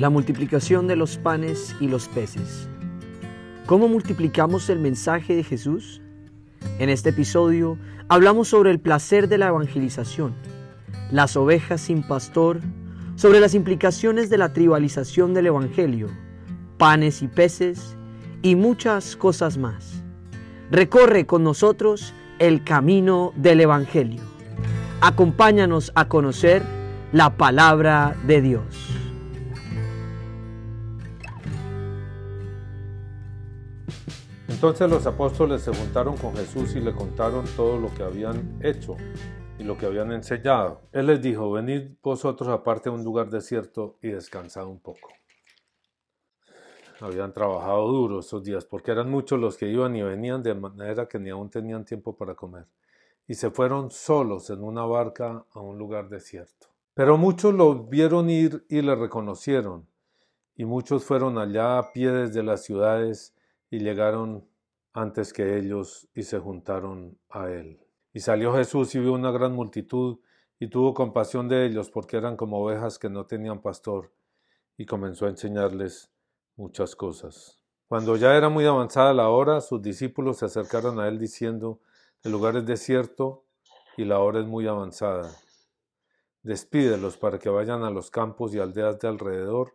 [0.00, 2.66] La multiplicación de los panes y los peces.
[3.66, 6.00] ¿Cómo multiplicamos el mensaje de Jesús?
[6.78, 7.76] En este episodio
[8.08, 10.32] hablamos sobre el placer de la evangelización,
[11.10, 12.60] las ovejas sin pastor,
[13.14, 16.08] sobre las implicaciones de la tribalización del Evangelio,
[16.78, 17.94] panes y peces
[18.40, 20.02] y muchas cosas más.
[20.70, 24.22] Recorre con nosotros el camino del Evangelio.
[25.02, 26.62] Acompáñanos a conocer
[27.12, 28.99] la palabra de Dios.
[34.60, 38.94] Entonces los apóstoles se juntaron con Jesús y le contaron todo lo que habían hecho
[39.58, 40.82] y lo que habían enseñado.
[40.92, 45.08] Él les dijo, venid vosotros aparte a un lugar desierto y descansad un poco.
[47.00, 51.08] Habían trabajado duro esos días porque eran muchos los que iban y venían de manera
[51.08, 52.66] que ni aún tenían tiempo para comer.
[53.26, 56.66] Y se fueron solos en una barca a un lugar desierto.
[56.92, 59.86] Pero muchos lo vieron ir y le reconocieron.
[60.54, 63.34] Y muchos fueron allá a pie desde las ciudades
[63.70, 64.49] y llegaron
[64.92, 67.80] antes que ellos y se juntaron a él.
[68.12, 70.18] Y salió Jesús y vio una gran multitud
[70.58, 74.12] y tuvo compasión de ellos porque eran como ovejas que no tenían pastor
[74.76, 76.10] y comenzó a enseñarles
[76.56, 77.62] muchas cosas.
[77.88, 81.80] Cuando ya era muy avanzada la hora, sus discípulos se acercaron a él diciendo,
[82.22, 83.44] el lugar es desierto
[83.96, 85.30] y la hora es muy avanzada.
[86.42, 89.74] Despídelos para que vayan a los campos y aldeas de alrededor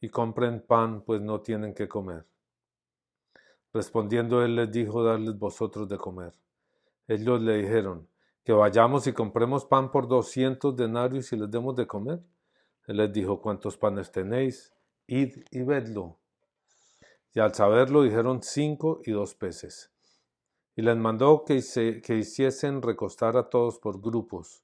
[0.00, 2.26] y compren pan, pues no tienen que comer.
[3.74, 6.32] Respondiendo él les dijo, darles vosotros de comer.
[7.08, 8.08] Ellos le dijeron,
[8.44, 12.22] que vayamos y compremos pan por doscientos denarios y les demos de comer.
[12.86, 14.72] Él les dijo, ¿cuántos panes tenéis?
[15.08, 16.18] Id y vedlo.
[17.32, 19.90] Y al saberlo dijeron cinco y dos peces.
[20.76, 21.60] Y les mandó que,
[22.00, 24.62] que hiciesen recostar a todos por grupos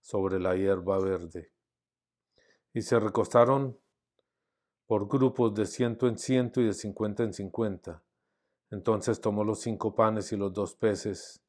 [0.00, 1.50] sobre la hierba verde.
[2.72, 3.76] Y se recostaron
[4.86, 8.02] por grupos de ciento en ciento y de cincuenta en cincuenta.
[8.72, 11.42] Entonces tomó los cinco panes y los dos peces,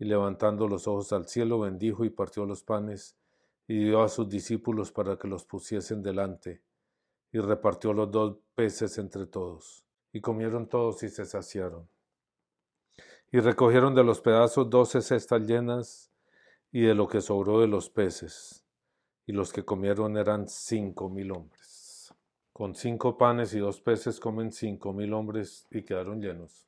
[0.00, 3.16] y levantando los ojos al cielo, bendijo y partió los panes,
[3.68, 6.64] y dio a sus discípulos para que los pusiesen delante,
[7.30, 9.84] y repartió los dos peces entre todos.
[10.12, 11.88] Y comieron todos y se saciaron.
[13.30, 16.10] Y recogieron de los pedazos doce cestas llenas,
[16.72, 18.66] y de lo que sobró de los peces,
[19.24, 21.55] y los que comieron eran cinco mil hombres.
[22.56, 26.66] Con cinco panes y dos peces comen cinco mil hombres y quedaron llenos.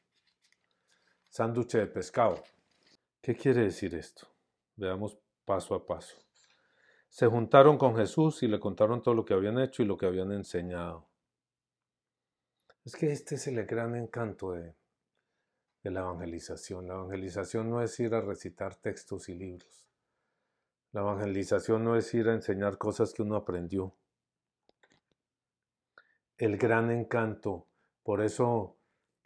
[1.31, 2.43] Sánduche de pescado.
[3.23, 4.29] ¿Qué quiere decir esto?
[4.77, 6.19] Veamos paso a paso.
[7.09, 10.05] Se juntaron con Jesús y le contaron todo lo que habían hecho y lo que
[10.05, 11.09] habían enseñado.
[12.85, 14.75] Es que este es el gran encanto de,
[15.83, 16.87] de la evangelización.
[16.87, 19.87] La evangelización no es ir a recitar textos y libros.
[20.93, 23.95] La evangelización no es ir a enseñar cosas que uno aprendió
[26.39, 27.67] el gran encanto.
[28.03, 28.77] Por eso,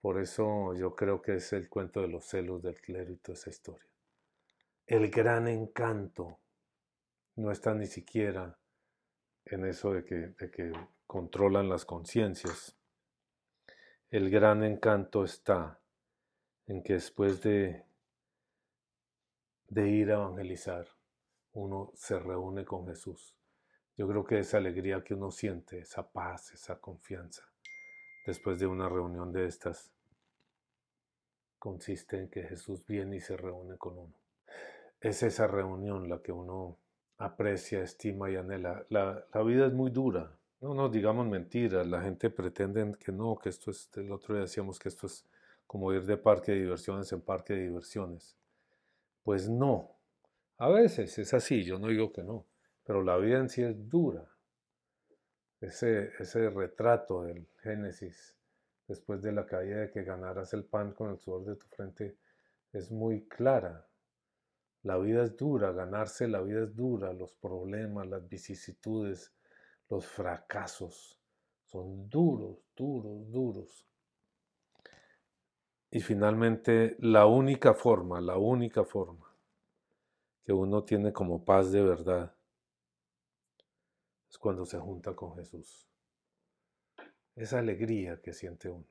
[0.00, 3.34] por eso yo creo que es el cuento de los celos del clero y toda
[3.34, 3.88] esa historia.
[4.86, 6.40] El gran encanto
[7.36, 8.58] no está ni siquiera
[9.44, 10.72] en eso de que,
[11.06, 12.74] controlan las conciencias.
[14.10, 15.78] El gran encanto está
[16.66, 17.84] en que después de,
[19.68, 20.88] de ir a evangelizar,
[21.52, 23.36] uno se reúne con Jesús
[24.02, 27.44] yo creo que esa alegría que uno siente, esa paz, esa confianza,
[28.26, 29.92] después de una reunión de estas,
[31.56, 34.14] consiste en que Jesús viene y se reúne con uno.
[35.00, 36.78] Es esa reunión la que uno
[37.18, 38.84] aprecia, estima y anhela.
[38.88, 40.36] La, vida es muy dura.
[40.60, 41.86] No nos digamos mentiras.
[41.86, 45.24] La gente pretende que no, que esto es, el otro día decíamos que esto es
[45.64, 48.36] como ir de parque de diversiones en parque de diversiones.
[49.22, 49.92] Pues no.
[50.58, 52.46] A veces es así, yo no digo que no.
[52.84, 54.28] Pero la vida en sí es dura.
[55.60, 58.36] Ese, ese retrato del Génesis,
[58.88, 62.16] después de la caída de que ganarás el pan con el sudor de tu frente,
[62.72, 63.86] es muy clara.
[64.82, 69.32] La vida es dura, ganarse la vida es dura, los problemas, las vicisitudes,
[69.88, 71.22] los fracasos
[71.72, 73.86] son duros, duros, duros.
[75.90, 79.26] Y finalmente, la única forma, la única forma
[80.44, 82.34] que uno tiene como paz de verdad
[84.32, 85.86] es cuando se junta con Jesús.
[87.36, 88.88] Esa alegría que siente uno,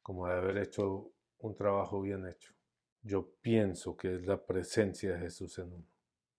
[0.00, 2.54] como de haber hecho un trabajo bien hecho.
[3.02, 5.86] Yo pienso que es la presencia de Jesús en uno,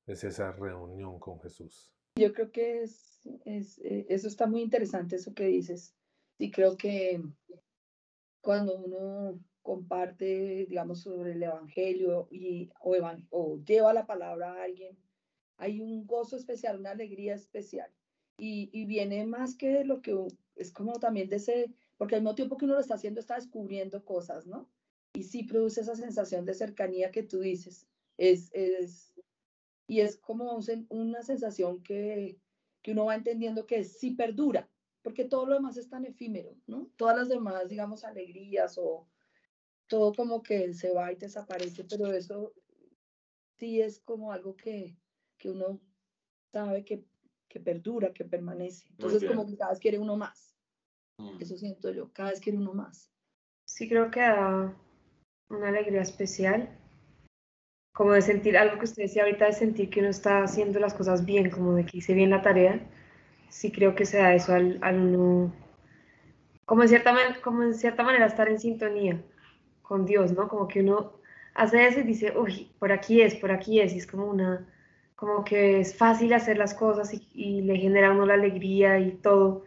[0.05, 1.91] es esa reunión con Jesús.
[2.15, 5.93] Yo creo que es, eh, eso está muy interesante, eso que dices.
[6.37, 7.21] Y creo que
[8.41, 12.95] cuando uno comparte, digamos, sobre el Evangelio y, o,
[13.29, 14.97] o lleva la palabra a alguien,
[15.57, 17.91] hay un gozo especial, una alegría especial.
[18.37, 20.15] y, y viene más que lo que
[20.55, 23.35] es como también de ese, porque al mismo tiempo que uno lo está haciendo está
[23.35, 24.69] descubriendo cosas, ¿no?
[25.13, 27.87] Y sí produce esa sensación de cercanía que tú dices.
[28.17, 29.13] Es, es,
[29.87, 30.59] y es como
[30.89, 32.39] una sensación que,
[32.83, 34.69] que uno va entendiendo que sí perdura,
[35.01, 36.91] porque todo lo demás es tan efímero, ¿no?
[36.97, 39.07] Todas las demás, digamos, alegrías o
[39.87, 42.53] todo como que se va y desaparece, pero eso
[43.57, 44.95] sí es como algo que,
[45.37, 45.79] que uno
[46.51, 47.03] sabe que,
[47.47, 48.87] que perdura, que permanece.
[48.91, 50.55] Entonces, como que cada vez quiere uno más.
[51.17, 51.41] Mm.
[51.41, 53.11] Eso siento yo, cada vez quiere uno más.
[53.65, 54.73] Sí, creo que da
[55.49, 56.69] una alegría especial,
[57.93, 60.93] como de sentir algo que usted decía ahorita, de sentir que uno está haciendo las
[60.93, 62.87] cosas bien, como de que hice bien la tarea.
[63.49, 65.53] Sí creo que se da eso al, al uno,
[66.65, 69.23] como en, cierta, como en cierta manera estar en sintonía
[69.81, 70.49] con Dios, ¿no?
[70.49, 71.13] Como que uno
[71.55, 74.67] hace eso y dice, uy, por aquí es, por aquí es, y es como una,
[75.17, 79.13] como que es fácil hacer las cosas y, le genera a uno la alegría y
[79.13, 79.65] todo,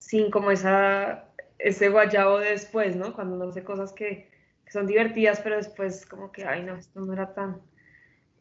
[0.00, 3.14] sin como esa, ese guayabo de después, ¿no?
[3.14, 4.28] Cuando uno hace cosas que,
[4.68, 7.60] son divertidas, pero después como que, ay, no, esto no era tan...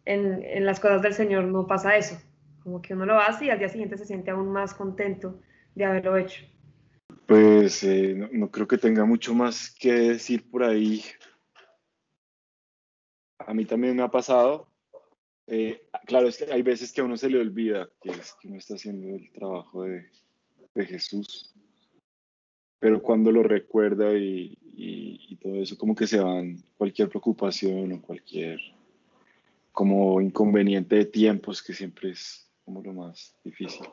[0.06, 2.20] En, en las cosas del Señor no pasa eso,
[2.64, 5.40] como que uno lo hace y al día siguiente se siente aún más contento
[5.76, 6.44] de haberlo hecho.
[7.26, 11.04] Pues eh, no, creo que tenga mucho más que decir por ahí.
[13.40, 14.69] A mí también me ha pasado.
[15.52, 18.48] Eh, claro, es que hay veces que a uno se le olvida que, es, que
[18.48, 20.06] uno está haciendo el trabajo de,
[20.86, 21.54] Jesús.
[22.80, 28.02] Pero cuando lo recuerda y, y, todo eso, como que se van cualquier preocupación o
[28.02, 28.60] cualquier
[29.74, 33.86] como inconveniente de tiempos, que siempre es como lo más difícil.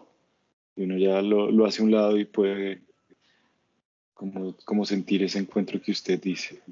[0.77, 2.83] Y uno ya lo, lo hace a un lado y puede
[4.17, 6.63] como, sentir ese encuentro que usted dice.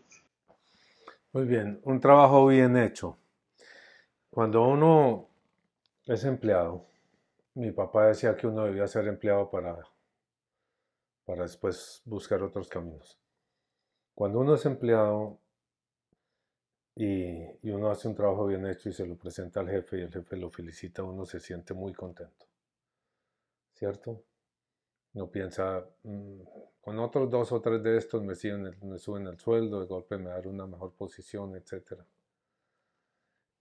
[1.33, 3.19] Muy bien, un trabajo bien hecho.
[4.35, 5.29] Cuando uno
[6.07, 6.85] es empleado,
[7.55, 9.79] mi papá decía que uno debía ser empleado para,
[11.25, 13.17] para después buscar otros caminos.
[14.13, 15.39] Cuando uno es empleado
[16.97, 20.03] y, y, uno hace un trabajo bien hecho y se lo presenta al jefe y
[20.03, 22.47] el jefe lo felicita, uno se siente muy contento.
[23.73, 24.21] ¿Cierto?
[25.13, 26.41] No piensa, mm,
[26.81, 28.35] con otros dos o tres de estos me,
[28.83, 32.03] me suben el sueldo, de golpe me dan una mejor posición, etc.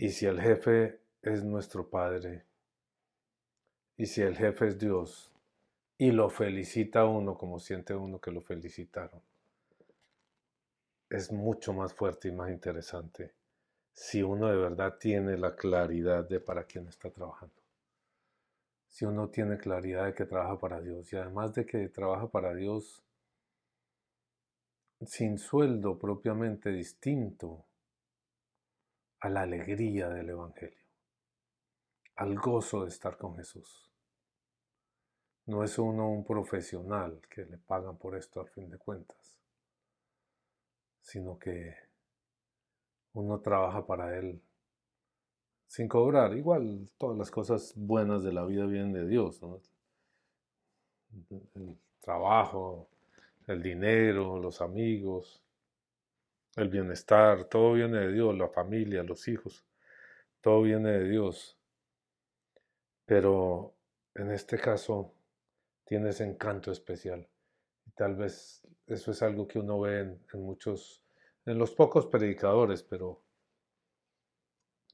[0.04, 2.44] Y si el jefe es nuestro Padre,
[3.96, 5.32] y si el jefe es Dios,
[5.98, 9.22] y lo felicita uno como siente uno que lo felicitaron,
[11.10, 13.32] es mucho más fuerte y más interesante
[13.94, 17.62] si uno de verdad tiene la claridad de para quién está trabajando.
[18.90, 22.54] Si uno tiene claridad de que trabaja para Dios y además de que trabaja para
[22.54, 23.02] Dios
[25.06, 27.64] sin sueldo propiamente distinto
[29.24, 30.86] a la alegría del Evangelio,
[32.18, 33.90] al gozo de estar con Jesús.
[35.46, 39.40] No es uno un profesional que le pagan por esto al fin de cuentas,
[41.02, 41.74] sino que
[43.14, 44.42] uno trabaja para Él
[45.68, 46.36] sin cobrar.
[46.36, 49.40] Igual todas las cosas buenas de la vida vienen de Dios.
[51.56, 52.90] El trabajo,
[53.48, 55.42] el dinero, los amigos,
[56.56, 59.66] el bienestar, todo viene de Dios, la familia, los hijos,
[60.42, 61.58] todo viene de Dios.
[63.06, 63.76] Pero
[64.16, 65.14] en este caso
[65.86, 67.28] tiene ese encanto especial.
[67.86, 71.04] Y tal vez eso es algo que uno ve en, en muchos,
[71.46, 73.22] en los pocos predicadores, pero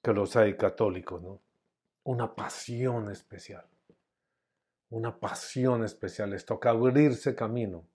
[0.01, 1.41] que los hay católicos, ¿no?
[2.03, 3.65] Una pasión especial.
[4.89, 6.31] Una pasión especial.
[6.31, 7.85] Les toca abrirse camino.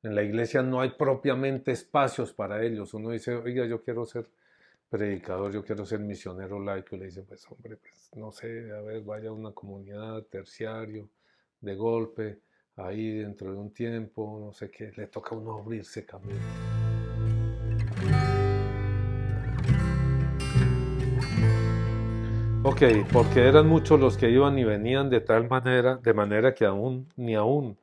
[0.00, 2.94] En la iglesia no hay propiamente espacios para ellos.
[2.94, 4.28] Uno dice, oiga, yo quiero ser
[4.88, 6.94] predicador, yo quiero ser misionero laico.
[6.94, 11.08] Y le dice, pues hombre, pues no sé, a ver, vaya a una comunidad, terciario,
[11.60, 12.38] de golpe,
[12.76, 14.92] ahí dentro de un tiempo, no sé qué.
[14.94, 16.38] Le toca a uno abrirse camino.
[22.62, 26.66] Ok, porque eran muchos los que iban y venían de tal manera, de manera que
[26.66, 27.76] aún ni aún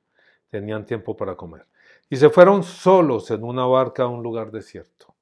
[0.55, 1.67] tenían tiempo para comer.
[2.09, 5.13] Y se fueron solos en una barca a un lugar desierto.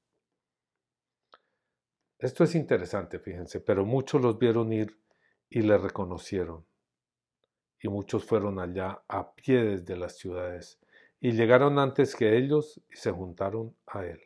[2.20, 4.96] Esto es interesante, fíjense, pero muchos los vieron ir
[5.50, 6.64] y le reconocieron.
[7.80, 10.78] Y muchos fueron allá a pie desde las ciudades
[11.20, 14.20] y llegaron antes que ellos y se juntaron a él.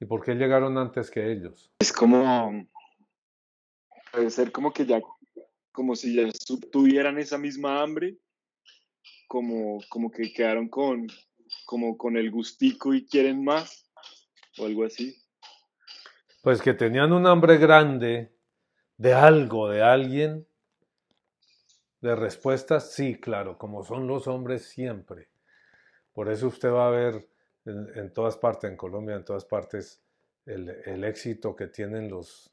[0.00, 1.70] ¿Y por qué llegaron antes que ellos?
[1.78, 2.66] Es como
[4.10, 5.02] Puede ser como que ya,
[5.72, 6.30] como si ya
[6.72, 8.16] tuvieran esa misma hambre,
[9.30, 11.06] como, como que quedaron con,
[11.64, 13.88] como con el gustico y quieren más,
[14.58, 15.16] o algo así.
[16.42, 18.34] Pues que tenían un hambre grande
[18.96, 20.48] de algo, de alguien,
[22.00, 25.28] De respuestas, sí, claro, como son los hombres siempre.
[26.12, 27.28] Por eso usted va a ver
[27.66, 30.02] en, todas partes, en Colombia, en todas partes,
[30.44, 32.50] el, éxito que tienen los,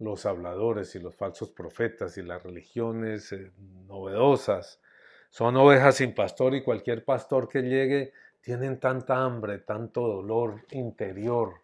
[0.00, 3.52] los habladores y los falsos profetas y las religiones eh,
[3.86, 4.80] novedosas.
[5.30, 11.54] Son ovejas sin pastor y cualquier pastor que llegue tienen tanta hambre, tanto dolor interior,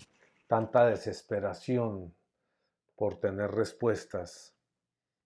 [0.46, 2.12] tanta desesperación
[2.96, 4.52] por tener respuestas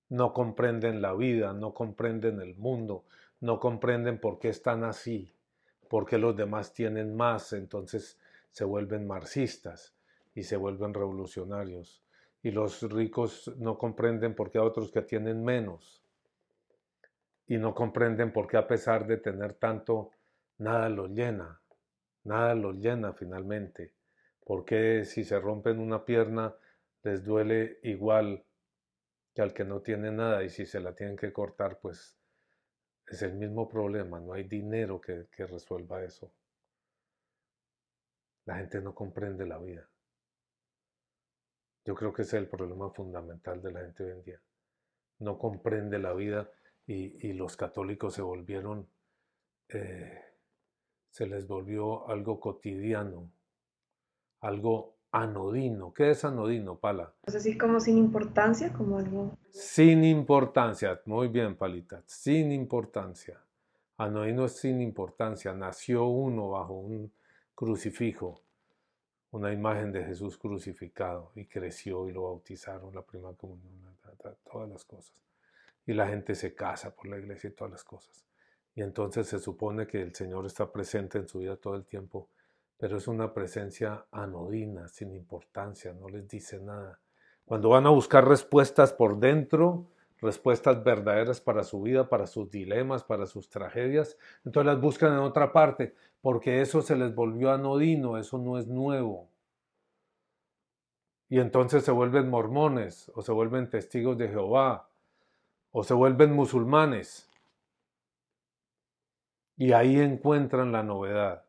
[0.08, 3.04] no comprenden la vida, no comprenden el mundo,
[3.40, 5.34] no comprenden por qué están así,
[5.88, 8.18] por qué los demás tienen más, entonces
[8.50, 9.94] se vuelven marxistas
[10.34, 12.02] y se vuelven revolucionarios.
[12.42, 16.02] Y los ricos no comprenden por qué a otros que tienen menos.
[17.46, 20.10] Y no comprenden por qué a pesar de tener tanto,
[20.58, 21.60] nada los llena,
[22.24, 23.94] nada los llena finalmente.
[24.44, 26.54] ¿Por qué si se rompen una pierna
[27.02, 28.44] les duele igual
[29.32, 32.16] que al que no tiene nada y si se la tienen que cortar, pues
[33.06, 36.32] es el mismo problema, no hay dinero que, resuelva eso.
[38.46, 39.88] La gente no comprende la vida.
[41.84, 44.40] Yo creo que ese es el problema fundamental de la gente hoy en día.
[45.20, 46.50] No comprende la vida
[46.86, 48.88] y, los católicos se volvieron,
[49.68, 50.20] eh,
[51.10, 53.30] se les volvió algo cotidiano,
[54.40, 55.92] algo anodino.
[55.92, 57.12] ¿Qué es anodino, Pala?
[57.24, 59.36] Es así como sin importancia, como algo.
[59.50, 63.40] Sin importancia, muy bien, Palita, sin importancia.
[63.96, 65.52] Anodino es sin importancia.
[65.54, 67.12] Nació uno bajo un
[67.54, 68.42] crucifijo,
[69.30, 73.96] una imagen de Jesús crucificado, y creció y lo bautizaron, la primera comunión,
[74.44, 75.26] todas las cosas.
[75.86, 78.26] Y la gente se casa por la iglesia y todas las cosas.
[78.74, 82.28] Y entonces se supone que el Señor está presente en su vida todo el tiempo
[82.78, 87.00] pero es una presencia anodina, sin importancia, no les dice nada.
[87.44, 89.86] Cuando van a buscar respuestas por dentro,
[90.20, 95.20] respuestas verdaderas para su vida, para sus dilemas, para sus tragedias, entonces las buscan en
[95.20, 99.30] otra parte, porque eso se les volvió anodino, eso no es nuevo.
[101.28, 104.85] Y entonces se vuelven mormones, o se vuelven testigos de Jehová,
[105.78, 107.28] o se vuelven musulmanes.
[109.58, 111.44] Y ahí encuentran la novedad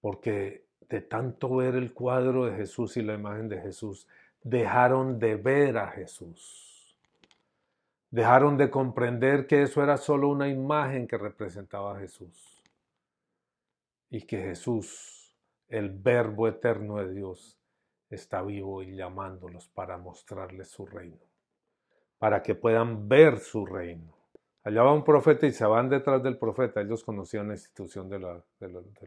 [0.00, 4.08] porque de tanto ver el cuadro de Jesús y la imagen de Jesús,
[4.42, 6.98] dejaron de ver a Jesús.
[8.10, 12.64] Dejaron de comprender que eso era solo una imagen que representaba a Jesús.
[14.10, 15.36] Y que Jesús,
[15.68, 17.56] el verbo eterno de Dios,
[18.08, 21.29] está vivo y llamándolos para mostrarles su reino,
[22.20, 24.14] para que puedan ver su reino.
[24.62, 26.80] Allá va un profeta y se van detrás del profeta.
[26.80, 28.24] Ellos conocían la institución del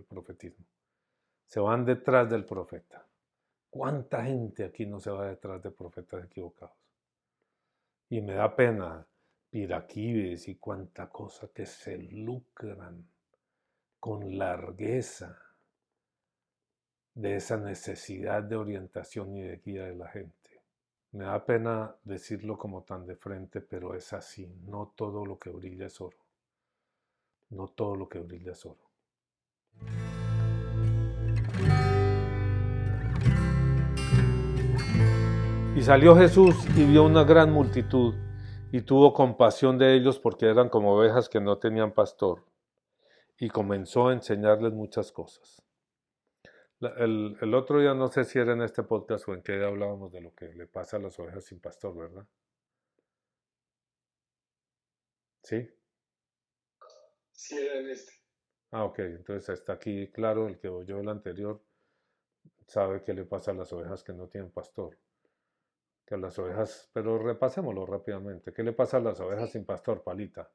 [0.10, 0.66] profetismo
[1.54, 3.06] se van detrás del profeta.
[3.70, 6.76] ¿Cuánta gente aquí no se va detrás de profetas equivocados?
[8.10, 9.06] Y me da pena
[9.52, 13.08] piraquibes y cuánta cosa que se lucran
[14.00, 15.38] con largueza
[17.14, 20.43] de esa necesidad de orientación y de guía de la gente.
[21.14, 24.52] Me da pena decirlo como tan de frente, pero es así.
[24.66, 26.18] No todo lo que brilla es oro.
[27.52, 28.82] No todo lo que brilla es oro.
[35.76, 38.16] Y salió Jesús y vio una gran multitud
[38.72, 42.44] y tuvo compasión de ellos porque eran como ovejas que no tenían pastor
[43.38, 45.62] y comenzó a enseñarles muchas cosas.
[46.98, 50.12] El, el, otro día no sé si era en este podcast o en qué hablábamos
[50.12, 52.28] de lo que le pasa a las ovejas sin pastor, ¿verdad?
[55.44, 55.70] ¿Sí?
[57.32, 58.14] Sí, era en este.
[58.72, 61.62] Ah, ok, entonces está aquí claro, el que oyó el anterior
[62.68, 64.98] sabe qué le pasa a las ovejas que no tienen pastor
[66.06, 68.54] que las ovejas, pero repasémoslo rápidamente.
[68.54, 70.50] ¿Qué le pasa a las ovejas sin pastor, Palita?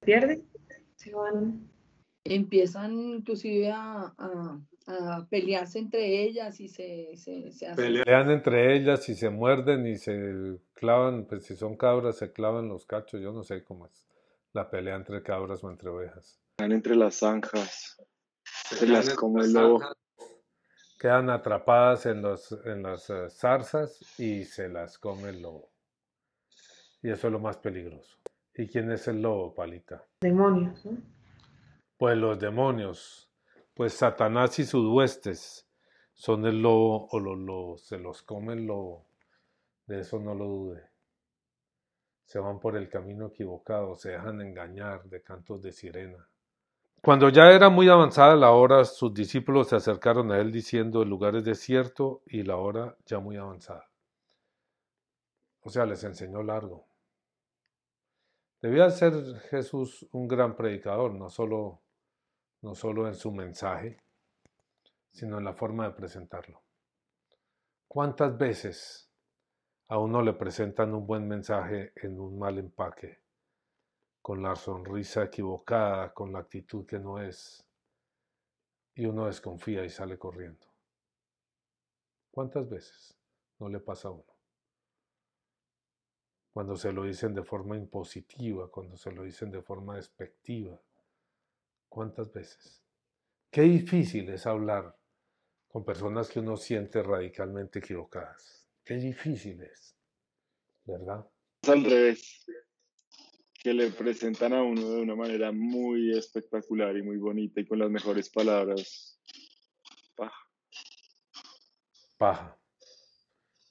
[0.00, 0.48] Pierden,
[1.06, 1.70] se van.
[2.24, 4.12] Empiezan inclusive a,
[5.30, 11.26] pelearse entre ellas y se, se, Pelean entre ellas y se muerden y se clavan,
[11.26, 14.06] pues si son cabras se clavan los cachos, yo no sé cómo es
[14.52, 16.40] la pelea entre cabras o entre ovejas.
[16.52, 18.00] Están entre las zanjas,
[18.44, 19.80] se, las come el lobo
[20.98, 25.70] quedan atrapadas en, los, en las eh, zarzas y se las come el lobo.
[27.02, 28.16] Y eso es lo más peligroso.
[28.58, 30.02] ¿Y quién es el lobo, Palita?
[30.20, 30.84] Demonios.
[30.86, 30.98] ¿no?
[31.98, 33.30] Pues los demonios,
[33.74, 35.68] pues Satanás y sus huestes
[36.14, 39.06] son el lobo o los lobos, se los come el lobo.
[39.86, 40.82] De eso no lo dude.
[42.24, 46.26] Se van por el camino equivocado, se dejan engañar de cantos de sirena.
[47.02, 51.10] Cuando ya era muy avanzada la hora, sus discípulos se acercaron a él diciendo, el
[51.10, 53.88] lugar es desierto y la hora ya muy avanzada.
[55.60, 56.86] O sea, les enseñó largo.
[58.60, 61.82] Debía ser Jesús un gran predicador, no solo,
[62.62, 63.98] no solo en su mensaje,
[65.12, 66.62] sino en la forma de presentarlo.
[67.86, 69.10] ¿Cuántas veces
[69.88, 73.20] a uno le presentan un buen mensaje en un mal empaque,
[74.22, 77.62] con la sonrisa equivocada, con la actitud que no es,
[78.94, 80.66] y uno desconfía y sale corriendo?
[82.30, 83.18] ¿Cuántas veces
[83.58, 84.35] no le pasa a uno?
[86.56, 90.80] Cuando se lo dicen de forma impositiva, cuando se lo dicen de forma despectiva.
[91.86, 92.82] ¿Cuántas veces?
[93.50, 94.96] Qué difícil es hablar
[95.68, 98.66] con personas que uno siente radicalmente equivocadas.
[98.82, 99.98] Qué difícil es,
[100.86, 101.28] ¿verdad?
[101.60, 102.46] Es al revés,
[103.62, 107.80] que le presentan a uno de una manera muy espectacular y muy bonita y con
[107.80, 109.20] las mejores palabras.
[110.14, 110.48] Paja.
[112.16, 112.58] Paja.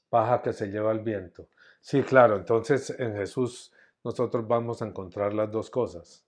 [0.08, 1.50] Paja que se lleva el viento.
[1.88, 3.72] Sí, claro, entonces en Jesús
[4.04, 6.25] nosotros vamos a encontrar las dos cosas.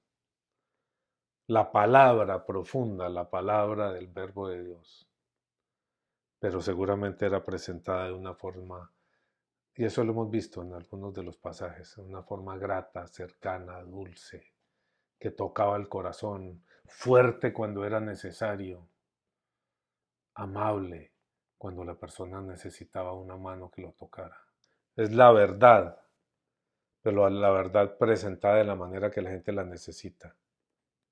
[1.48, 5.08] La palabra profunda, la palabra del verbo de Dios
[6.40, 8.92] pero seguramente era presentada de una forma,
[9.76, 14.54] y eso lo hemos visto en algunos de los pasajes, una forma grata, cercana, dulce,
[15.20, 18.88] que tocaba el corazón, fuerte cuando era necesario,
[20.36, 21.14] amable
[21.58, 24.47] cuando la persona necesitaba una mano que lo tocara.
[24.98, 26.02] Es la verdad,
[27.02, 30.36] pero la verdad presentada de la manera que la gente la necesita.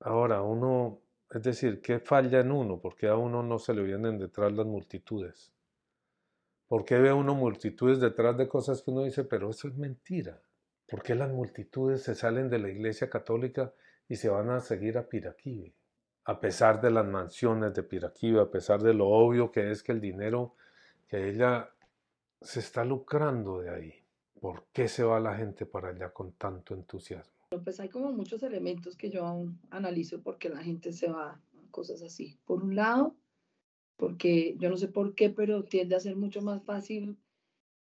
[0.00, 1.00] Ahora, uno
[1.30, 2.80] es decir, ¿qué falla en uno?
[2.80, 5.52] ¿Por qué a uno no se le vienen detrás las multitudes?
[6.68, 10.40] ¿Por qué ve uno multitudes detrás de cosas que uno dice, pero eso es mentira?
[10.88, 13.72] ¿Por qué las multitudes se salen de la iglesia católica
[14.08, 15.74] y se van a seguir a Piraquive?
[16.24, 19.92] A pesar de las mansiones de Piraquive, a pesar de lo obvio que es que
[19.92, 20.54] el dinero
[21.08, 21.70] que ella
[22.40, 23.94] se está lucrando de ahí.
[24.40, 27.36] ¿Por qué se va la gente para allá con tanto entusiasmo?
[27.64, 32.02] pues hay como muchos elementos que yo analizo porque la gente se va a cosas
[32.02, 32.38] así.
[32.44, 33.16] Por un lado,
[33.96, 37.18] porque yo no sé por qué, pero tiende a ser mucho más fácil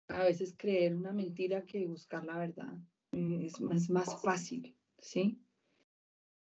[0.09, 2.75] a veces creer una mentira que buscar la verdad.
[3.13, 5.41] Eh, es más, más fácil, ¿sí?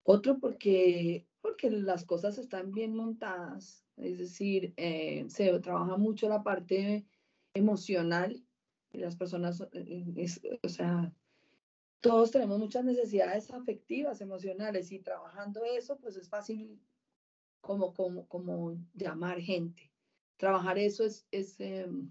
[0.03, 6.43] Otro porque, porque las cosas están bien montadas, es decir, eh, se trabaja mucho la
[6.43, 7.07] parte
[7.55, 8.45] emocional
[8.93, 11.13] y las personas, eh, o sea,
[12.01, 16.81] todos tenemos muchas necesidades afectivas, emocionales, y trabajando eso, pues es fácil
[17.61, 19.91] como, como, como llamar gente.
[20.37, 22.11] Trabajar eso es, es em,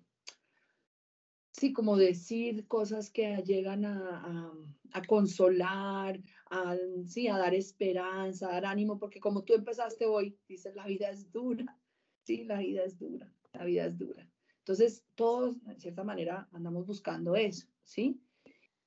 [1.52, 4.54] sí, como decir cosas que llegan a,
[4.94, 10.40] a, consolar, a, sí, a dar esperanza, a dar ánimo, porque como tú empezaste hoy,
[10.48, 11.78] dices, la vida es dura,
[12.24, 14.31] sí, la vida es dura, la vida es dura.
[14.72, 18.22] Entonces, todos, de cierta manera, andamos buscando eso, ¿sí?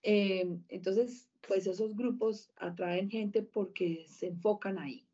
[0.03, 5.07] Em, entonces, pues esos grupos atraen gente porque se enfocan ahí.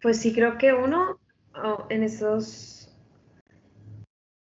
[0.00, 1.20] Pues sí, creo que uno
[1.62, 2.90] oh, en esos,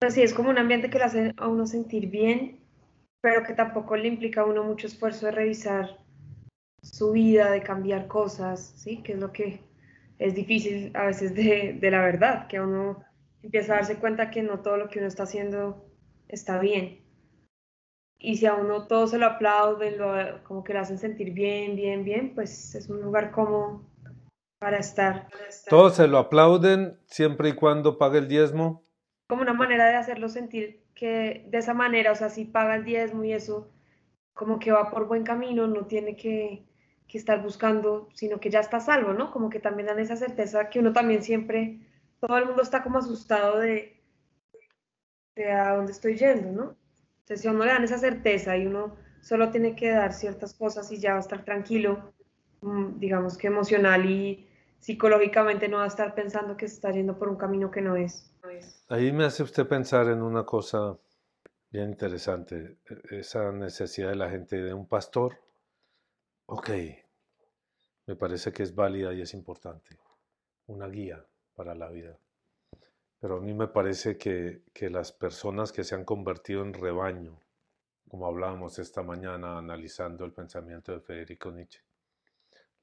[0.00, 2.58] pues sí, es como un ambiente que le hace a uno sentir bien,
[3.20, 6.00] pero que tampoco le implica a uno mucho esfuerzo de revisar
[6.82, 9.04] su vida, de cambiar cosas, ¿sí?
[9.04, 9.60] Que es lo que
[10.18, 13.04] es difícil a veces de, de la verdad, que uno
[13.42, 15.84] empieza a darse cuenta que no todo lo que uno está haciendo
[16.28, 17.00] está bien
[18.20, 21.74] y si a uno todo se lo aplauden, lo, como que lo hacen sentir bien,
[21.74, 23.88] bien, bien, pues es un lugar como
[24.58, 25.28] para estar.
[25.68, 28.84] Todos se lo aplauden siempre y cuando pague el diezmo.
[29.26, 32.84] Como una manera de hacerlo sentir que de esa manera, o sea, si paga el
[32.84, 33.70] diezmo y eso,
[34.34, 36.66] como que va por buen camino, no tiene que,
[37.08, 39.30] que estar buscando, sino que ya está salvo, ¿no?
[39.30, 41.78] Como que también dan esa certeza que uno también siempre,
[42.20, 43.98] todo el mundo está como asustado de,
[45.34, 46.76] de a dónde estoy yendo, ¿no?
[47.20, 50.54] Entonces, si a uno le dan esa certeza y uno solo tiene que dar ciertas
[50.54, 52.12] cosas y ya va a estar tranquilo,
[52.60, 54.46] mm, digamos que emocional y
[54.78, 57.96] psicológicamente no va a estar pensando que se está yendo por un camino que no
[57.96, 58.30] es.
[58.88, 60.98] Ahí me hace usted pensar en una cosa
[61.70, 65.38] bien interesante, e, esa necesidad de la gente de un pastor.
[66.46, 66.70] Ok,
[68.06, 69.96] me parece que es válida y es importante,
[70.66, 71.24] una guía
[71.60, 72.16] para la vida.
[73.20, 77.38] Pero a mí me parece que, las personas que se han convertido en rebaño,
[78.08, 81.82] como hablábamos esta mañana analizando el pensamiento de Federico Nietzsche,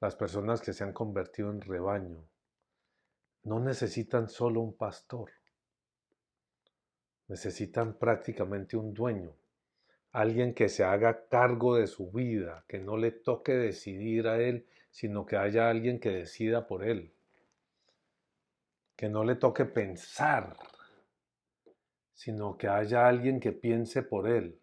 [0.00, 2.22] las personas que se han convertido en rebaño
[3.42, 5.32] no necesitan solo un pastor,
[7.26, 9.34] necesitan prácticamente un dueño,
[10.12, 14.68] alguien que se haga cargo de su vida, que no le toque decidir a él,
[14.92, 17.12] sino que haya alguien que decida por él
[18.98, 20.56] que no le toque pensar,
[22.14, 24.60] sino que haya alguien que piense por él.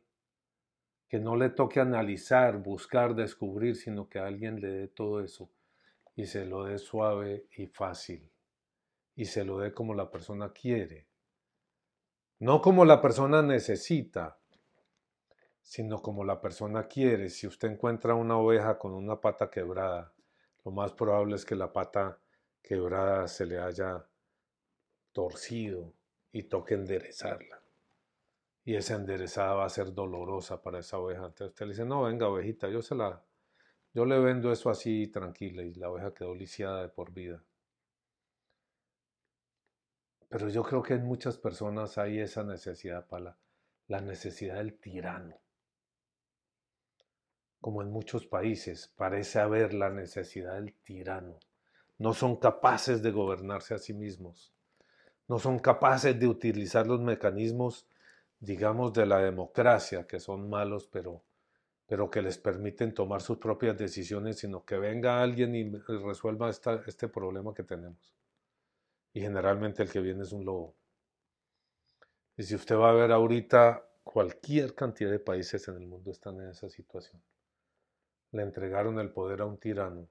[1.08, 5.50] que no le toque analizar, buscar, descubrir, sino que alguien le dé todo eso
[6.16, 8.30] y se lo dé suave y fácil
[9.16, 11.08] y se lo dé como la persona quiere.
[12.40, 14.40] No como la persona necesita,
[15.62, 17.30] sino como la persona quiere.
[17.30, 20.12] Si usted encuentra una oveja con una pata quebrada,
[20.66, 22.20] lo más probable es que la pata
[22.62, 24.06] quebrada se le haya
[25.16, 25.94] torcido
[26.34, 27.62] y toque enderezarla.
[28.66, 31.28] Y esa enderezada va a ser dolorosa para esa oveja.
[31.28, 33.24] Entonces usted le dice, no, venga ovejita, yo se la,
[33.94, 37.42] yo le vendo eso así tranquila y la oveja quedó lisiada de por vida.
[40.28, 43.38] Pero yo creo que en muchas personas hay esa necesidad para
[43.88, 45.40] la, necesidad del tirano.
[47.62, 51.40] Como en muchos países parece haber la necesidad del tirano.
[51.98, 54.55] No son capaces de gobernarse a sí mismos.
[55.28, 57.88] No son capaces de utilizar los mecanismos,
[58.40, 61.24] digamos, de la democracia, que son malos, pero,
[61.88, 67.08] pero que les permiten tomar sus propias decisiones, sino que venga alguien y resuelva este
[67.08, 68.16] problema que tenemos
[69.16, 70.76] y generalmente el que viene es un lobo.
[72.36, 76.36] Y si usted va a ver ahorita, cualquier cantidad de países en el mundo están
[76.42, 77.24] en esa situación.
[78.32, 80.10] Le entregaron el poder a un tirano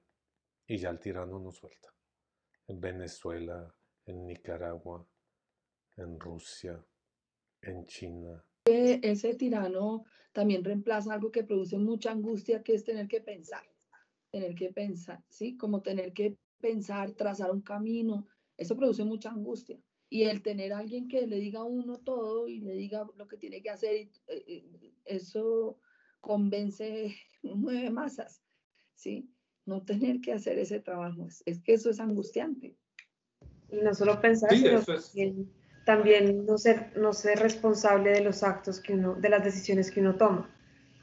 [0.65, 1.93] y ya el tirano no suelta.
[2.67, 3.71] En Venezuela,
[4.05, 5.07] en Nicaragua,
[5.97, 6.83] en Rusia,
[7.61, 8.43] en China.
[8.65, 13.63] Ese tirano también reemplaza algo que produce mucha angustia, que es tener que pensar,
[14.31, 15.55] tener que pensar, ¿sí?
[15.55, 19.79] Como tener que pensar, trazar un camino, eso produce mucha angustia.
[20.09, 23.37] Y el tener alguien que le diga a uno todo y le diga lo que
[23.37, 25.79] tiene que hacer, eh, eh, eso
[26.21, 28.41] convence, mueve masas,
[28.95, 29.29] ¿sí?
[29.65, 32.75] No tener que hacer ese trabajo, es, que eso es angustiante.
[33.69, 34.81] Y no solo pensar, sino
[35.85, 40.01] también, no, ser, no ser responsable de los actos que uno, de las decisiones que
[40.01, 40.49] uno toma.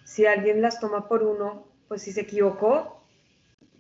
[0.04, 3.04] Si alguien las toma por uno, pues si se equivocó,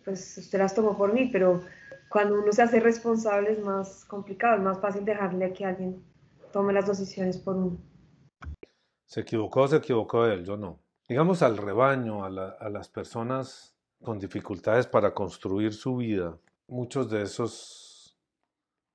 [0.04, 1.60] pues usted las tomó por mí, pero
[2.08, 6.04] cuando uno se hace responsable es más complicado, es más fácil dejarle a que alguien
[6.52, 7.78] tome las decisiones por uno.
[9.06, 10.78] Se equivocó, se equivocó él, yo no.
[11.08, 17.22] Digamos al rebaño, a, a las personas con dificultades para construir su vida, muchos de
[17.22, 17.91] esos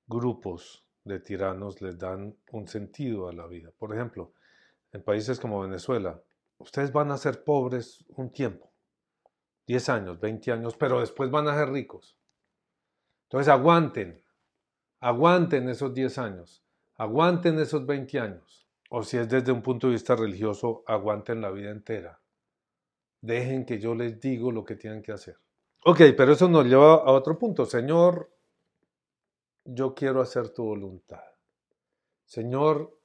[0.07, 3.71] grupos de tiranos les dan un sentido a la vida.
[3.77, 4.33] Por ejemplo,
[4.91, 6.21] en países como Venezuela,
[6.57, 8.71] ustedes van a ser pobres un tiempo,
[9.67, 12.17] 10 años, 20 años, pero después van a ser ricos.
[13.23, 14.23] Entonces aguanten,
[14.99, 16.63] aguanten esos 10 años,
[16.95, 18.67] aguanten esos 20 años.
[18.89, 22.21] O si es desde un punto de vista religioso, aguanten la vida entera.
[23.19, 25.37] Dejen que yo les digo lo que tienen que hacer.
[25.83, 27.65] Ok, pero eso nos lleva a otro punto.
[27.65, 28.31] Señor,
[29.67, 31.23] yo quiero hacer tu voluntad.
[32.25, 32.99] Señor,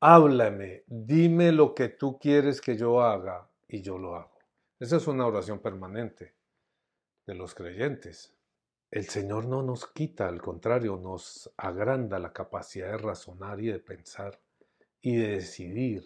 [0.00, 4.36] háblame, dime lo que tú quieres que yo haga y yo lo hago.
[4.78, 6.34] Esa es una oración permanente
[7.26, 8.36] de los creyentes
[8.90, 13.80] el Señor no nos quita, al contrario, nos agranda la capacidad de razonar y de
[13.80, 14.38] pensar
[15.02, 16.04] y de decidir.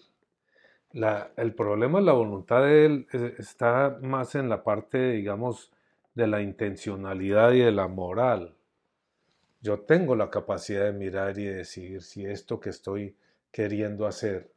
[1.37, 5.71] el problema de la voluntad de Él eh, está más en la parte, digamos,
[6.14, 8.57] de la intencionalidad y de la moral.
[9.61, 13.16] Yo tengo la capacidad de mirar y de decidir si esto que estoy
[13.51, 14.53] queriendo hacer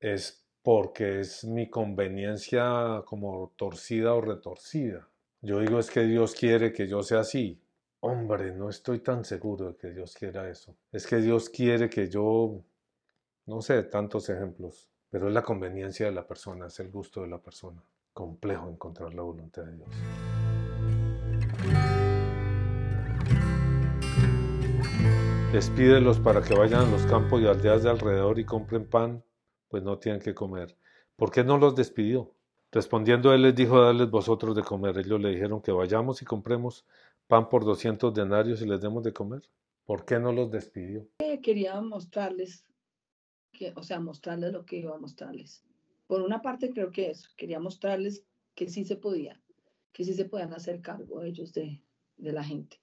[0.00, 5.08] es porque es mi conveniencia como torcida o retorcida
[5.44, 7.60] yo digo es que Dios quiere que yo sea así.
[8.00, 10.74] Hombre, no estoy tan seguro de que Dios quiera eso.
[10.90, 12.62] Es que Dios quiere que yo,
[13.44, 17.28] no sé, tantos ejemplos, pero es la conveniencia de la persona, es el gusto de
[17.28, 17.82] la persona.
[18.14, 19.90] Complejo encontrar la voluntad de Dios.
[25.54, 29.22] Despídelos para que vayan a los campos y aldeas de alrededor y compren pan,
[29.68, 30.76] pues no tienen que comer.
[31.14, 32.34] ¿Por qué no los despidió?
[32.72, 34.98] Respondiendo él les dijo, darles vosotros de comer.
[34.98, 36.84] Ellos le dijeron que vayamos y compremos
[37.28, 39.42] pan por 200 denarios y les demos de comer.
[39.84, 41.06] ¿Por qué no los despidió?
[41.40, 42.66] Quería mostrarles,
[43.52, 45.62] que, o sea, mostrarles lo que iba a mostrarles.
[46.08, 48.24] Por una parte creo que eso, quería mostrarles
[48.56, 49.40] que sí se podía,
[49.92, 51.80] que sí se podían hacer cargo ellos de,
[52.16, 52.80] de la gente.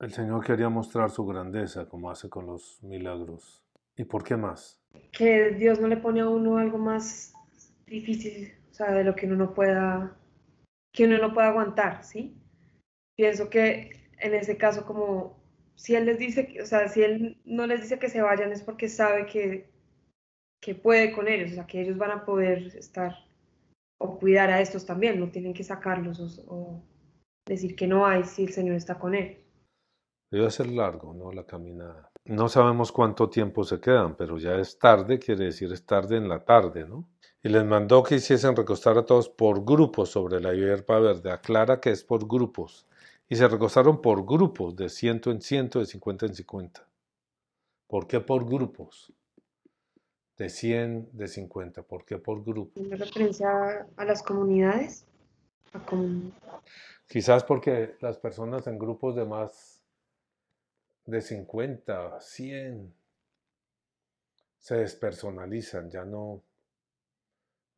[0.00, 3.64] El Señor quería mostrar su grandeza como hace con los milagros.
[3.96, 4.80] ¿Y por qué más?
[5.10, 7.32] Que Dios no le pone a uno algo más
[7.86, 10.16] difícil sea, de lo que uno no pueda,
[10.92, 12.36] que uno no pueda aguantar, ¿sí?
[13.16, 15.36] Pienso que en ese caso, como
[15.74, 18.62] si él les dice, o sea, si él no les dice que se vayan es
[18.62, 19.70] porque sabe que,
[20.60, 23.14] que puede con ellos, o sea, que ellos van a poder estar
[24.00, 26.82] o cuidar a estos también, no tienen que sacarlos o,
[27.46, 29.38] decir que no hay si el Señor está con él.
[30.30, 31.32] Debe ser largo, ¿no?
[31.32, 32.10] La caminada.
[32.24, 36.28] No sabemos cuánto tiempo se quedan, pero ya es tarde, quiere decir es tarde en
[36.28, 37.08] la tarde, ¿no?
[37.40, 41.30] y les mandó que hiciesen recostar a todos por grupos sobre la hierba verde.
[41.30, 42.84] Aclara que es por grupos.
[43.28, 46.86] Y se recostaron por grupos, de ciento en ciento, de cincuenta en cincuenta.
[47.86, 49.12] ¿Por qué por grupos?
[50.36, 51.82] De cien, de cincuenta.
[51.82, 52.82] ¿Por qué por grupos?
[52.84, 55.06] ¿Una referencia a las comunidades?
[55.74, 56.32] A comun-
[57.06, 59.77] Quizás porque las personas en grupos de más
[61.08, 62.94] de 50, 100
[64.58, 66.42] se despersonalizan, ya no,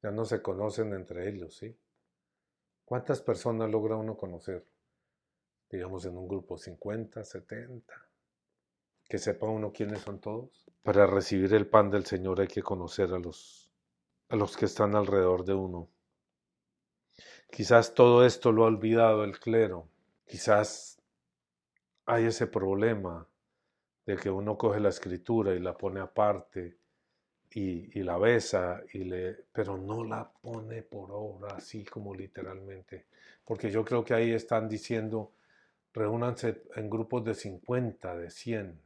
[0.02, 1.78] ya no se conocen entre ellos, ¿sí?
[2.84, 4.66] ¿Cuántas personas logra uno conocer?
[5.70, 7.94] Digamos en un grupo, 50, 70.
[9.08, 10.66] Que sepa uno quiénes son todos.
[10.82, 13.70] Para recibir el pan del Señor hay que conocer a los,
[14.28, 15.88] a los que están alrededor de uno.
[17.48, 19.88] Quizás todo esto lo ha olvidado el clero.
[20.26, 20.99] Quizás
[22.10, 23.26] hay ese problema
[24.04, 26.76] de que uno coge la escritura y la pone aparte
[27.52, 33.06] y, la besa, y le, pero no la pone por obra, así como literalmente.
[33.44, 35.32] Porque yo creo que ahí están diciendo,
[35.92, 38.80] reúnanse en grupos de 50, de 100,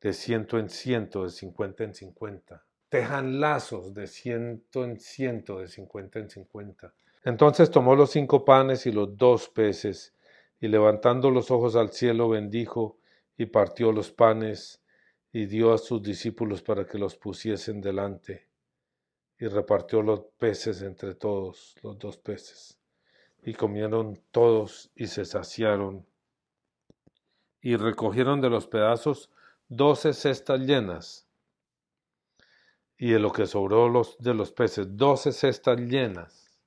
[0.00, 2.64] de ciento en ciento, de 50 en 50.
[2.88, 6.92] Tejan lazos de ciento en ciento, de 50 en 50.
[7.24, 10.14] Entonces tomó los cinco panes y los dos peces,
[10.60, 12.98] y levantando los ojos al cielo bendijo
[13.36, 14.82] y partió los panes
[15.32, 18.48] y dio a sus discípulos para que los pusiesen delante,
[19.38, 22.78] y repartió los peces entre todos, los dos peces.
[23.42, 26.04] Y comieron todos y se saciaron,
[27.62, 29.30] y recogieron de los pedazos
[29.68, 31.26] doce cestas llenas,
[32.98, 36.60] y de lo que sobró los, de los peces, doce cestas llenas.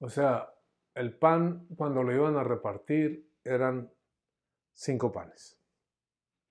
[0.00, 0.55] O sea,
[0.96, 3.92] el pan cuando lo iban a repartir eran
[4.72, 5.58] cinco panes,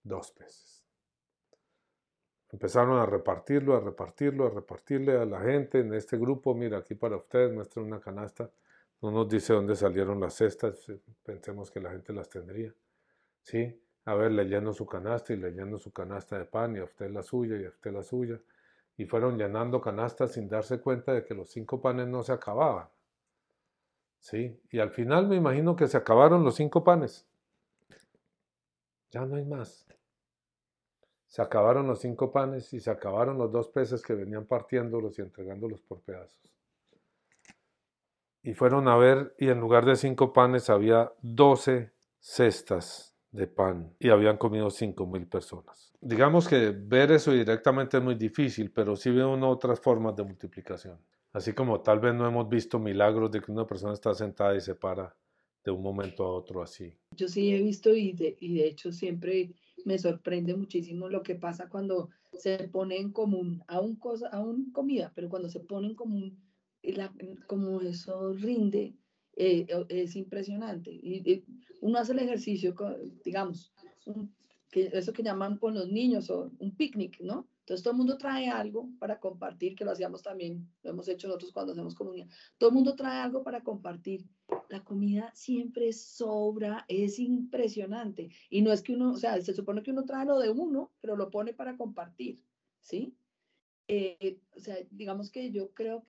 [0.04, 0.86] dos peces.
[2.52, 6.54] Empezaron a repartirlo, a repartirlo, a repartirle a la gente en este grupo.
[6.54, 8.50] Mira, aquí para ustedes muestra una canasta.
[9.02, 10.86] No nos dice dónde salieron las cestas.
[11.24, 12.74] Pensemos que la gente las tendría.
[13.42, 13.82] ¿Sí?
[14.06, 17.24] A ver, leyendo su canasta y leyendo su canasta de pan y a usted la
[17.24, 18.40] suya y a usted la suya.
[18.96, 22.88] Y fueron llenando canastas sin darse cuenta de que los cinco panes no se acababan.
[24.26, 24.60] ¿Sí?
[24.72, 27.28] Y al final me imagino que se acabaron los cinco panes.
[29.12, 29.86] Ya no hay más.
[31.28, 35.22] Se acabaron los cinco panes y se acabaron los dos peces que venían partiéndolos y
[35.22, 36.52] entregándolos por pedazos.
[38.42, 43.96] Y fueron a ver y en lugar de cinco panes había doce cestas de pan
[44.00, 45.94] y habían comido cinco mil personas.
[46.02, 50.24] Digamos que ver eso directamente es muy difícil, pero sí ve uno otras formas de
[50.24, 51.00] multiplicación.
[51.36, 54.62] Así como tal vez no hemos visto milagros de que una persona está sentada y
[54.62, 55.14] se para
[55.66, 56.94] de un momento a otro así.
[57.12, 62.10] Yo sí he visto y de, hecho siempre me sorprende muchísimo lo que pasa cuando
[62.32, 66.40] se pone en común, aún, cosa, aún comida, pero cuando se pone en común,
[66.84, 67.14] la,
[67.48, 68.94] como eso rinde,
[69.36, 70.90] eh, es impresionante.
[70.90, 71.44] Y, y,
[71.82, 72.74] uno hace el ejercicio,
[73.26, 73.74] digamos,
[74.72, 77.46] que, eso que llaman con los niños o un picnic, ¿no?
[77.66, 81.28] Entonces todo el mundo trae algo para compartir, que lo hacíamos también, lo hemos hecho
[81.28, 82.28] nosotros cuando hacemos comunidad.
[82.60, 84.24] Todo el mundo trae algo para compartir.
[84.70, 88.30] La comida siempre sobra, es impresionante.
[88.52, 90.92] Y no es que uno, o sea, se supone que uno trae lo de uno,
[91.02, 92.40] pero lo pone para compartir,
[92.82, 93.18] ¿sí?
[93.88, 96.06] Eh, o sea, digamos que yo creo,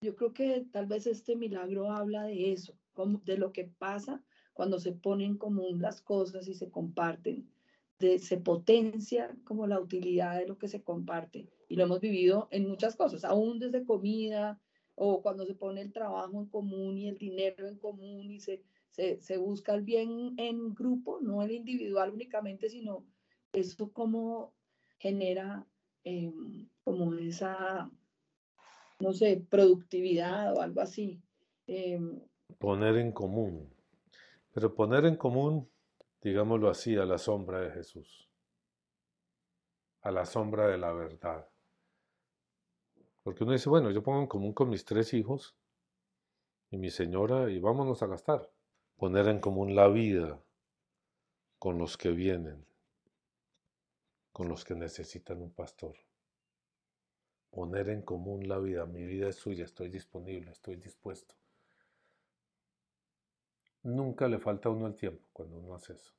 [0.00, 4.24] yo creo que tal vez este milagro habla de eso, como de lo que pasa
[4.54, 7.46] cuando se ponen en común las cosas y se comparten
[8.18, 11.48] se potencia como la utilidad de lo que se comparte.
[11.68, 14.60] Y lo hemos vivido en muchas cosas, aún desde comida
[14.94, 18.62] o cuando se pone el trabajo en común y el dinero en común y se,
[18.90, 23.04] se, se busca el bien en grupo, no el individual únicamente, sino
[23.52, 24.52] eso como
[24.98, 25.66] genera
[26.04, 26.32] eh,
[26.84, 27.90] como esa,
[29.00, 31.20] no sé, productividad o algo así.
[31.66, 31.98] Eh,
[32.58, 33.72] poner en común.
[34.52, 35.68] Pero poner en común
[36.24, 38.30] digámoslo así, a la sombra de Jesús,
[40.00, 41.46] a la sombra de la verdad.
[43.22, 45.54] Porque uno dice, bueno, yo pongo en común con mis tres hijos
[46.70, 48.50] y mi señora y vámonos a gastar.
[48.96, 50.42] Poner en común la vida
[51.58, 52.64] con los que vienen,
[54.32, 55.94] con los que necesitan un pastor.
[57.50, 61.34] Poner en común la vida, mi vida es suya, estoy disponible, estoy dispuesto.
[63.84, 66.12] Nunca le falta a uno el tiempo cuando uno hace eso.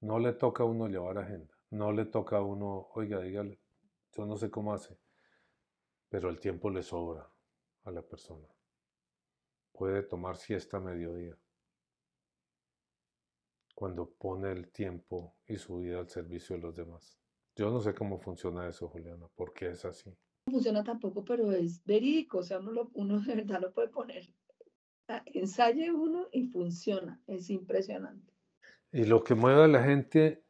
[0.00, 1.54] No le toca a uno llevar agenda.
[1.70, 3.60] No le toca a uno, oiga, dígale,
[4.16, 4.96] yo no sé cómo hace,
[6.08, 7.28] pero el tiempo le sobra
[7.84, 8.46] a la persona.
[9.72, 11.36] Puede tomar siesta a mediodía.
[13.74, 17.18] Cuando pone el tiempo y su vida al servicio de los demás.
[17.56, 20.10] Yo no sé cómo funciona eso, Juliana, porque es así.
[20.46, 24.28] funciona tampoco, pero es verídico, o sea, uno, lo, uno de verdad lo puede poner,
[25.26, 28.32] ensaye uno y funciona, es impresionante.
[28.92, 30.42] Y lo que mueve a la gente,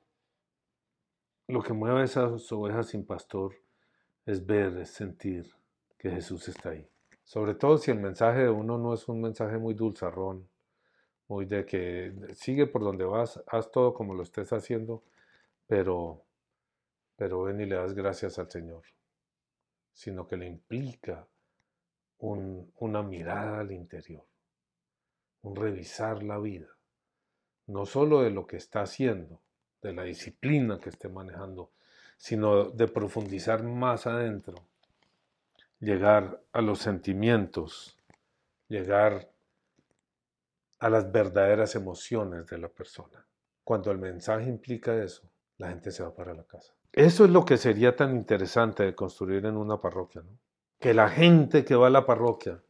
[1.46, 3.55] lo que mueve a esas ovejas sin pastor
[4.25, 5.51] es ver, es sentir
[5.99, 6.88] que Jesús está ahí.
[7.25, 10.49] Sobre todo si el mensaje de uno no es un mensaje muy dulzarrón,
[11.29, 15.05] muy de que sigue por donde vas, haz todo como lo estés haciendo,
[15.66, 16.25] pero,
[17.14, 18.83] pero ven y le das gracias al Señor,
[19.92, 21.29] sino que le implica
[22.18, 24.25] una mirada al interior,
[25.42, 26.68] un revisar la vida,
[27.66, 29.40] no solo de lo que está haciendo,
[29.83, 31.70] de la disciplina que esté manejando,
[32.16, 34.57] sino de profundizar más adentro,
[35.79, 37.96] llegar a los sentimientos,
[38.68, 39.31] llegar
[40.79, 43.26] a las verdaderas emociones de la persona.
[43.64, 46.74] Cuando el mensaje implica eso, la gente se va para la casa.
[46.92, 50.38] Eso es lo que sería tan interesante de construir en una parroquia, ¿no?
[50.79, 52.62] Que la gente que va a la parroquia,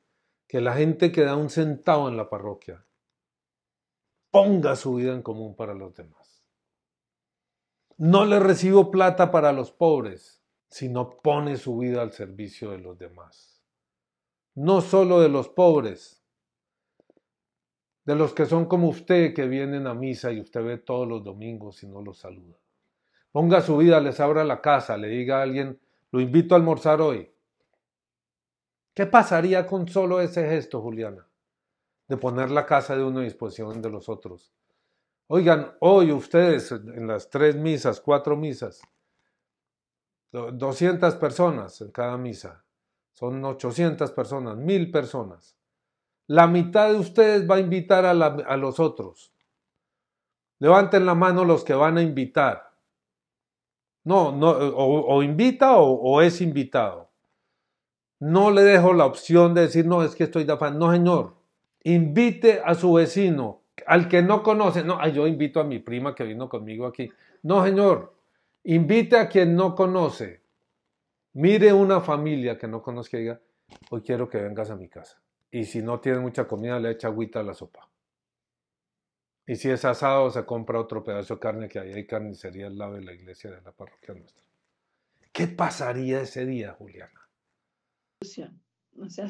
[0.50, 2.84] que la gente que da un centavo en la parroquia,
[4.32, 6.44] ponga su vida en común para los demás.
[7.98, 12.98] No le recibo plata para los pobres, sino pone su vida al servicio de los
[12.98, 13.62] demás.
[14.56, 16.20] No solo de los pobres,
[18.04, 21.22] de los que son como usted que vienen a misa y usted ve todos los
[21.22, 22.56] domingos y no los saluda.
[23.30, 25.78] Ponga su vida, les abra la casa, le diga a alguien,
[26.10, 27.30] lo invito a almorzar hoy.
[29.00, 31.26] ¿Qué pasaría con solo ese gesto, Juliana?
[32.06, 34.52] De poner la casa de uno a disposición de los otros.
[35.28, 38.82] Oigan, hoy ustedes en las tres misas, cuatro misas,
[40.32, 42.62] 200 personas en cada misa,
[43.14, 45.56] son 800 personas, mil personas.
[46.26, 48.12] La mitad de ustedes va a invitar a,
[48.58, 49.32] los otros.
[50.58, 52.70] Levanten la mano los que van a invitar.
[54.04, 57.10] No, no, o, invita o, es invitado.
[58.20, 60.78] No le dejo la opción de decir, no, es que estoy de afán.
[60.78, 61.35] No, señor.
[61.83, 64.85] Invite a su vecino, al que no conoce.
[64.85, 67.11] No, yo invito a mi prima que vino conmigo aquí.
[67.42, 68.14] No, señor.
[68.64, 70.42] Invite a quien no conoce.
[71.33, 73.40] Mire una familia que no conozca y diga,
[73.90, 75.18] hoy quiero que vengas a mi casa.
[75.50, 77.88] Y si no tiene mucha comida, le echa agüita a la sopa.
[79.46, 82.76] Y si es asado, se compra otro pedazo de carne que ahí hay carnicería al
[82.76, 84.44] lado de la iglesia de la parroquia nuestra.
[85.33, 87.19] ¿Qué pasaría ese día, Juliana?
[88.98, 89.26] O sea,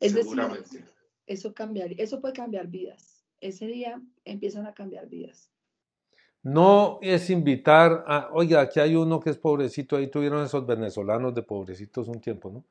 [0.00, 0.84] es decir,
[1.26, 3.24] eso, cambiar, eso puede cambiar vidas.
[3.40, 5.50] Ese día empiezan a cambiar vidas.
[6.42, 11.34] No es invitar a, oiga, aquí hay uno que es pobrecito, ahí tuvieron esos venezolanos
[11.34, 12.64] de pobrecitos un tiempo, ¿no?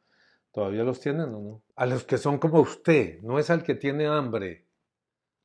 [0.51, 1.61] ¿Todavía los tienen o no?
[1.75, 4.65] A los que son como usted, no es al que tiene hambre,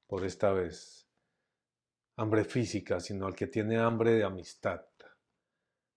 [0.06, 1.08] por esta vez,
[2.16, 4.82] hambre física, sino al que tiene hambre de amistad,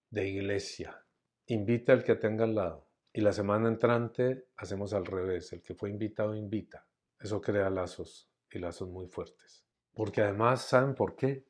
[0.09, 1.03] de iglesia.
[1.47, 2.82] Invita al que tenga al lado.
[3.13, 6.87] Y la semana entrante hacemos al revés, el que fue invitado invita.
[7.19, 9.63] Eso crea lazos y lazos muy fuertes.
[9.93, 11.45] Porque además, ¿saben por qué?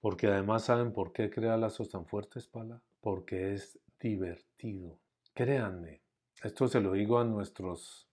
[0.00, 2.80] Porque además, ¿saben por qué crea lazos tan fuertes, Pala?
[3.00, 5.00] Porque es divertido.
[5.34, 6.02] Créanme,
[6.42, 8.08] esto se lo digo a nuestros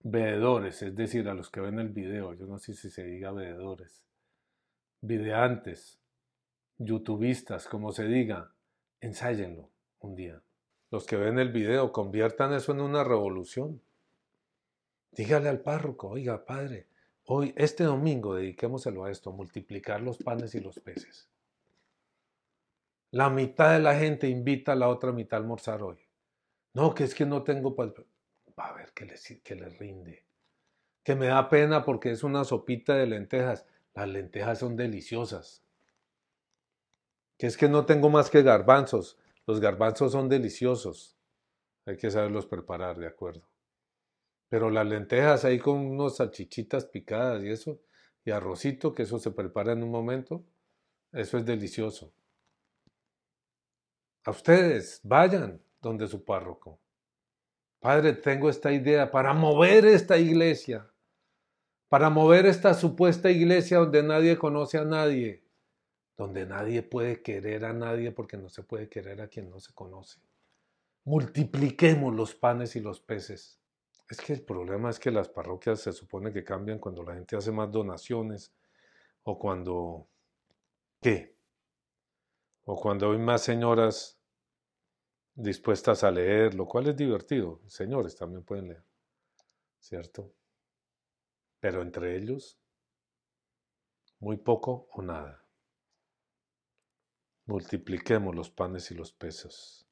[0.00, 3.30] veedores, es decir, a los que ven el video, yo no sé si se diga
[3.30, 4.04] veedores,
[5.00, 6.00] videantes,
[6.78, 8.54] youtubistas, como se diga,
[9.00, 10.42] ensáyenlo un día.
[10.94, 13.82] Los que ven el video, conviertan eso en una revolución.
[15.10, 16.86] Dígale al párroco, oiga, padre,
[17.24, 21.28] hoy, este domingo, dediquémoselo a esto, multiplicar los panes y los peces.
[23.10, 25.98] La mitad de la gente invita a la otra mitad a almorzar hoy.
[26.74, 30.24] No, que es que no tengo va a ver que le, que le rinde.
[31.02, 33.66] Que me da pena porque es una sopita de lentejas.
[33.94, 35.64] Las lentejas son deliciosas.
[37.36, 39.18] Que es que no tengo más que garbanzos.
[39.46, 41.16] Los garbanzos son deliciosos.
[41.86, 43.48] Hay que saberlos preparar, de acuerdo.
[44.48, 47.80] Pero las lentejas ahí con unos salchichitas picadas y eso,
[48.24, 50.44] y arrocito, que eso se prepara en un momento,
[51.12, 52.12] eso es delicioso.
[54.24, 56.80] A ustedes, vayan donde su párroco.
[57.80, 60.90] Padre, tengo esta idea para mover esta iglesia,
[61.90, 65.43] para mover esta supuesta iglesia donde nadie conoce a nadie,
[66.16, 69.72] donde nadie puede querer a nadie porque no se puede querer a quien no se
[69.72, 70.20] conoce.
[71.04, 73.60] Multipliquemos los panes y los peces.
[74.08, 77.36] Es que el problema es que las parroquias se supone que cambian cuando la gente
[77.36, 78.52] hace más donaciones
[79.22, 80.06] o cuando...
[81.00, 81.36] ¿Qué?
[82.64, 84.18] O cuando hay más señoras
[85.34, 87.60] dispuestas a leer, lo cual es divertido.
[87.66, 88.84] Señores también pueden leer,
[89.80, 90.32] ¿cierto?
[91.60, 92.58] Pero entre ellos,
[94.20, 95.43] muy poco o nada.
[97.46, 99.86] Multipliquemos los panes y los peces.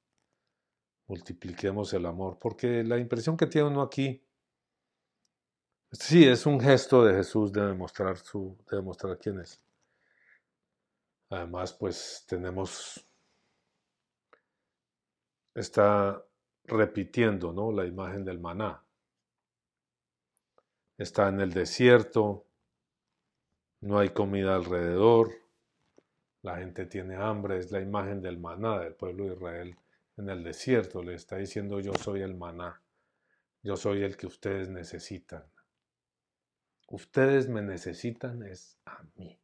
[1.06, 4.24] multipliquemos el amor, porque la impresión que tiene uno aquí,
[5.90, 9.60] sí, es un gesto de Jesús de demostrar, su, de demostrar quién es.
[11.28, 13.06] Además, pues tenemos,
[15.54, 16.24] está
[16.64, 17.72] repitiendo, ¿no?
[17.72, 18.82] La imagen del maná.
[20.96, 22.46] Está en el desierto,
[23.80, 25.41] no hay comida alrededor,
[26.42, 29.76] la gente tiene hambre, es la imagen del maná del pueblo de Israel
[30.16, 32.80] en el desierto, le está diciendo yo soy el maná,
[33.62, 35.44] yo soy el que ustedes necesitan.
[36.88, 39.38] Ustedes me necesitan es a mí.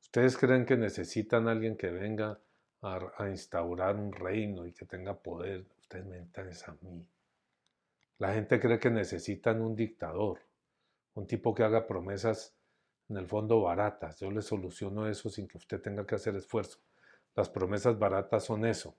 [0.00, 2.40] Ustedes creen que necesitan a alguien que venga
[2.82, 5.64] a, instaurar un reino y que tenga poder.
[5.80, 7.06] Ustedes me necesitan es a mí.
[8.18, 10.40] La gente cree que necesitan un dictador,
[11.14, 12.54] un tipo que haga promesas
[13.08, 14.20] en el fondo baratas.
[14.20, 16.78] Yo le soluciono eso sin que usted tenga que hacer esfuerzo.
[17.34, 18.94] Las promesas baratas son eso.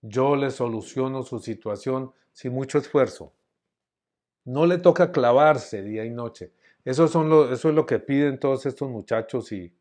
[0.00, 3.32] Yo le soluciono su situación sin mucho esfuerzo.
[4.44, 6.52] No le toca clavarse día y noche.
[6.84, 9.74] Eso, son eso es lo que piden todos estos muchachos y,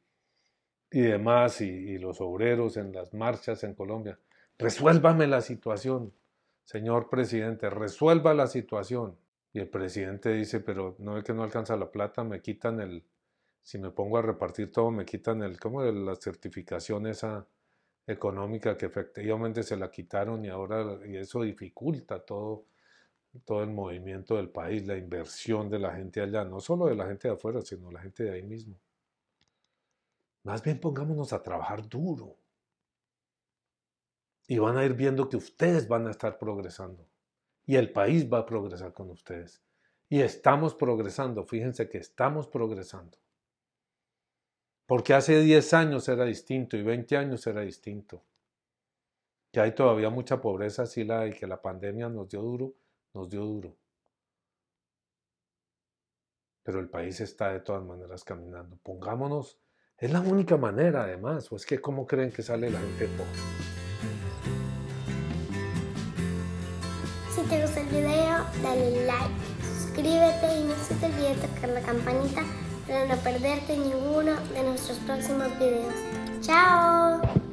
[0.91, 4.19] y demás, y, los obreros en las marchas en Colombia.
[4.57, 6.13] Resuélvame la situación,
[6.65, 9.17] señor presidente, resuelva la situación.
[9.57, 13.03] Y el presidente dice, pero no es que no alcanza la plata, me quitan el,
[13.63, 17.47] si me pongo a repartir todo, me quitan el, como la certificación esa
[18.05, 22.67] económica que efectivamente se la quitaron y ahora y eso dificulta todo,
[23.45, 27.07] todo el movimiento del país, la inversión de la gente allá, no solo de la
[27.07, 28.79] gente de afuera, sino la gente de ahí mismo.
[30.43, 32.37] Más bien pongámonos a trabajar duro.
[34.47, 37.07] Y van a ir viendo que ustedes van a estar progresando.
[37.67, 39.61] Y el país va a progresar con ustedes.
[40.09, 41.43] Y estamos progresando.
[41.43, 43.19] Fíjense que estamos progresando.
[44.87, 48.23] Porque hace 10 años era distinto y 20 años era distinto.
[49.51, 52.73] Que hay todavía mucha pobreza, sí la hay, que la pandemia nos dio duro,
[53.13, 53.77] nos dio duro.
[56.63, 58.77] Pero el país está de todas maneras caminando.
[58.81, 59.59] Pongámonos
[59.97, 61.51] es la única manera, además.
[61.51, 63.76] ¿O es que cómo creen que sale la gente pobre?
[69.97, 72.43] Suscríbete y no se te olvide tocar la campanita
[72.87, 75.93] para no perderte ninguno de nuestros próximos videos.
[76.41, 77.46] ¡Chao!